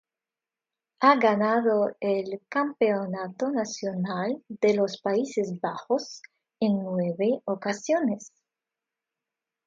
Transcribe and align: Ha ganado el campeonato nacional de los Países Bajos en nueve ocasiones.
Ha 1.01 1.15
ganado 1.17 1.91
el 1.99 2.41
campeonato 2.49 3.51
nacional 3.51 4.43
de 4.49 4.73
los 4.73 4.99
Países 4.99 5.61
Bajos 5.61 6.23
en 6.59 6.79
nueve 6.81 7.43
ocasiones. 7.45 8.31